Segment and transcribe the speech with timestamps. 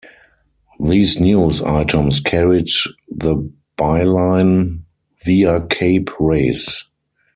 [0.83, 2.69] These news items carried
[3.11, 4.79] the byline
[5.23, 6.85] "via Cape Race".